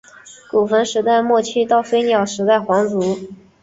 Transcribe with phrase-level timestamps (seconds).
[0.49, 3.19] 古坟时代末期到飞鸟时代皇族。